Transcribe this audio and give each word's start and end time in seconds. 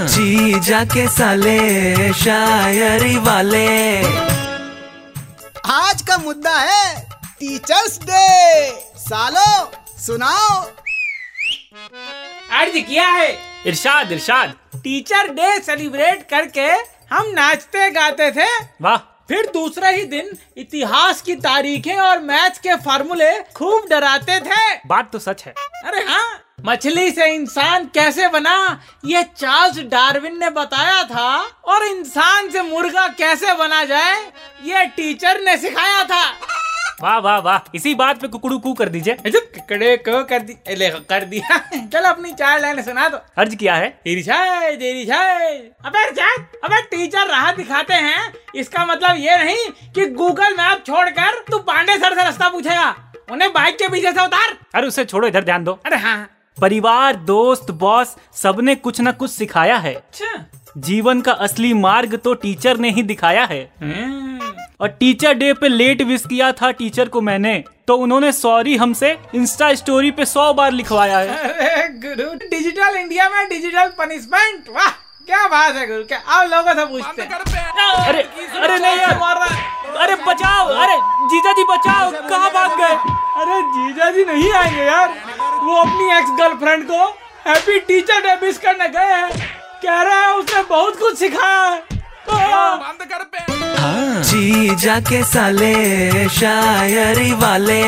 जीजा 0.00 0.84
के 0.84 1.08
साले 1.08 2.12
शायरी 2.12 3.16
वाले। 3.16 3.98
आज 5.70 6.02
का 6.02 6.18
मुद्दा 6.18 6.58
है 6.58 7.08
टीचर्स 7.40 7.98
डे। 8.02 8.70
सालो 8.96 9.72
सुनाओ। 9.98 10.62
अर्ज़ 12.50 12.78
किया 12.78 13.08
है। 13.08 13.38
इरशाद 13.66 14.12
इरशाद 14.12 14.54
टीचर 14.76 15.28
डे 15.28 15.60
सेलिब्रेट 15.60 16.28
करके 16.30 16.68
हम 17.14 17.30
नाचते 17.30 17.90
गाते 17.90 18.30
थे। 18.30 18.48
वाह। 18.82 18.96
फिर 19.28 19.46
दूसरे 19.46 19.96
ही 19.96 20.04
दिन 20.04 20.36
इतिहास 20.56 21.22
की 21.22 21.34
तारीखें 21.34 21.96
और 21.96 22.18
मैथ्स 22.18 22.58
के 22.58 22.76
फार्मूले 22.76 23.40
खूब 23.40 23.88
डराते 23.90 24.40
थे। 24.40 24.74
बात 24.86 25.12
तो 25.12 25.18
सच 25.18 25.44
है। 25.46 25.54
अरे 25.84 26.04
हाँ 26.04 26.39
मछली 26.66 27.10
से 27.10 27.26
इंसान 27.34 27.84
कैसे 27.94 28.28
बना 28.28 28.54
ये 29.04 29.22
चार्ल्स 29.36 29.78
डार्विन 29.82 30.38
ने 30.38 30.50
बताया 30.50 31.02
था। 31.02 31.28
और 31.64 31.84
इंसान 31.84 32.50
से 32.50 32.62
मुर्गा 32.62 33.06
कैसे 33.08 33.54
बना 33.54 33.84
जाए 33.84 34.16
ये 34.64 34.84
टीचर 34.86 35.40
ने 35.40 35.56
सिखाया 35.56 36.04
था। 36.04 36.24
वाह 37.02 37.18
वाह 37.18 37.38
वाह 37.38 37.70
इसी 37.74 37.94
बात 37.94 38.20
पे 38.20 38.28
कुकड़ू 38.28 38.58
कू 38.58 38.72
कर 38.74 38.88
दीजिए। 38.88 39.14
अजब 39.26 39.52
कड़े 39.68 39.96
को 39.96 40.22
कर 40.24 40.40
दी 40.40 40.56
ले 40.76 40.88
कर 41.10 41.24
दिया। 41.24 41.58
चलो 41.92 42.08
अपनी 42.08 42.32
चार 42.32 42.60
लाइन 42.60 42.82
सुना 42.82 43.08
दो। 43.08 43.18
अर्ज़ 43.38 43.54
किया 43.56 43.74
है। 43.74 43.88
इरिशाद 44.06 44.82
इरिशाद 44.82 45.86
अबे 45.86 46.02
इरशाद 46.08 46.46
अबे 46.64 46.82
टीचर 46.82 47.26
राह 47.26 47.52
दिखाते 47.52 47.94
हैं। 47.94 48.32
इसका 48.54 48.84
मतलब 48.86 49.16
ये 49.18 49.36
नहीं 49.36 49.92
कि 49.92 50.06
गूगल 50.06 50.56
मैप 50.56 50.82
छोड़कर 50.86 51.40
तू 51.50 51.58
पांडे 51.62 51.96
सर 51.96 52.14
से 52.14 52.22
रास्ता 52.22 52.48
पूछेगा। 52.48 52.94
उन्हें 53.32 53.52
बाइक 53.52 53.78
के 53.78 53.88
पीछे 53.88 54.12
से 54.12 54.24
उतार। 54.24 54.56
अरे 54.74 54.86
उसे 54.86 55.04
छोड़ो 55.04 55.26
इधर 55.28 55.44
ध्यान 55.44 55.64
दो। 55.64 55.78
अरे 55.86 55.96
हाँ 55.96 56.18
परिवार 56.56 57.16
दोस्त 57.26 57.70
बॉस 57.80 58.14
सबने 58.34 58.74
कुछ 58.76 59.00
न 59.00 59.12
कुछ 59.12 59.30
सिखाया 59.30 59.76
है। 59.76 59.94
अच्छा। 59.94 60.46
जीवन 60.78 61.20
का 61.20 61.32
असली 61.44 61.72
मार्ग 61.74 62.14
तो 62.16 62.34
टीचर 62.34 62.76
ने 62.76 62.90
ही 62.90 63.02
दिखाया 63.02 63.44
है। 63.44 63.62
हम्म, 63.80 64.52
और 64.80 64.88
टीचर 64.90 65.34
डे 65.34 65.52
पे 65.52 65.68
लेट 65.68 66.02
विश 66.02 66.24
किया 66.26 66.50
था 66.52 66.70
टीचर 66.72 67.08
को 67.08 67.20
मैंने 67.20 67.62
तो 67.88 67.96
उन्होंने 67.96 68.32
सॉरी 68.32 68.76
हमसे 68.76 69.16
इंस्टा 69.34 69.72
स्टोरी 69.74 70.10
पे 70.10 70.24
सौ 70.24 70.52
बार 70.52 70.72
लिखवाया 70.72 71.18
है। 71.18 71.88
गुरु 72.00 72.32
डिजिटल 72.40 72.96
इंडिया 72.96 73.28
में 73.30 73.48
डिजिटल 73.48 73.88
पनिशमेंट 73.98 74.68
वाह 74.68 74.90
क्या 75.28 75.46
बात 75.48 75.74
है 75.74 75.86
गुरु 75.86 76.04
क्या 76.04 76.18
आप 76.28 76.50
लोगों 76.50 76.74
से 76.74 76.84
पूछते 76.86 77.22
हैं। 77.22 77.28
अरे 78.06 78.22
अरे 78.22 78.78
नहीं 78.78 78.98
यार 78.98 79.18
मार 79.18 79.36
रहा 79.36 79.54
है। 79.54 79.96
अरे 79.96 80.14
बचाओ 80.26 80.66
अरे 80.76 80.96
जीजा 81.28 81.52
जी 81.52 81.64
बचाओ 81.70 82.10
कहाँ 82.28 82.50
भाग 82.50 82.78
गए? 82.78 82.94
अरे 83.40 83.60
जीजा 83.64 84.10
जी 84.10 84.24
नहीं 84.24 84.50
आएँगे 84.52 84.82
यार। 84.82 85.08
वो 85.62 85.76
अपनी 85.76 86.18
एक्स 86.18 86.30
गर्लफ्रेंड 86.30 86.84
को 86.84 87.04
हैप्पी 87.46 87.78
टीचर 87.78 88.20
डे 88.20 88.34
विश 88.46 88.58
करने 88.58 88.88
गए 88.88 89.12
हैं। 89.14 89.30
कह 89.82 90.02
रहे 90.02 90.14
हैं 90.14 90.32
उसने 90.34 90.62
बहुत 90.62 90.98
कुछ 90.98 91.18
सिखाया 91.18 91.62
है। 91.62 91.82
बंद 92.30 93.08
कर 93.12 93.20
हाँ। 93.80 94.22
जी 94.22 94.74
जाके 94.76 95.22
साले 95.24 96.28
शायरी 96.28 97.32
वाले। 97.32 97.80